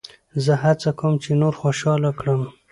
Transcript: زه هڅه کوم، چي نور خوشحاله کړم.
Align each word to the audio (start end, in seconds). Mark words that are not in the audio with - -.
زه 0.43 0.53
هڅه 0.63 0.89
کوم، 0.99 1.13
چي 1.23 1.31
نور 1.41 1.53
خوشحاله 1.61 2.11
کړم. 2.19 2.41